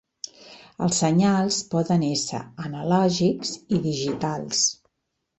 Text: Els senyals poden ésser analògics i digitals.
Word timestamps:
Els 0.85 1.01
senyals 1.01 1.59
poden 1.73 2.05
ésser 2.07 2.39
analògics 2.63 3.51
i 3.77 3.83
digitals. 3.85 4.63